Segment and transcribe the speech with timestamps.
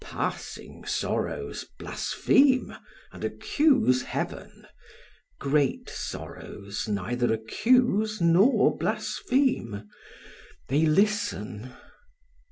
[0.03, 2.75] Passing sorrows blaspheme
[3.11, 4.65] and accuse Heaven;
[5.39, 9.87] great sorrows neither accuse nor blaspheme,
[10.69, 11.73] they listen.